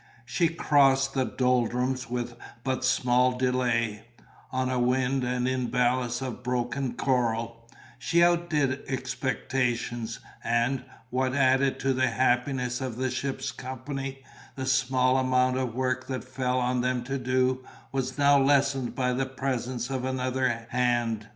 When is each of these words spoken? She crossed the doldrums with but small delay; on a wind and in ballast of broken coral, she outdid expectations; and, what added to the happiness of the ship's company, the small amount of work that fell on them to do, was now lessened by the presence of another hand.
She 0.25 0.49
crossed 0.49 1.13
the 1.13 1.25
doldrums 1.25 2.09
with 2.09 2.35
but 2.63 2.83
small 2.83 3.37
delay; 3.37 4.07
on 4.51 4.67
a 4.67 4.79
wind 4.79 5.23
and 5.23 5.47
in 5.47 5.67
ballast 5.67 6.23
of 6.23 6.41
broken 6.41 6.93
coral, 6.95 7.69
she 7.99 8.23
outdid 8.23 8.81
expectations; 8.87 10.17
and, 10.43 10.83
what 11.11 11.35
added 11.35 11.79
to 11.81 11.93
the 11.93 12.07
happiness 12.09 12.81
of 12.81 12.95
the 12.95 13.11
ship's 13.11 13.51
company, 13.51 14.23
the 14.55 14.65
small 14.65 15.17
amount 15.17 15.57
of 15.59 15.75
work 15.75 16.07
that 16.07 16.23
fell 16.23 16.57
on 16.59 16.81
them 16.81 17.03
to 17.03 17.19
do, 17.19 17.63
was 17.91 18.17
now 18.17 18.39
lessened 18.41 18.95
by 18.95 19.13
the 19.13 19.27
presence 19.27 19.91
of 19.91 20.03
another 20.03 20.65
hand. 20.69 21.27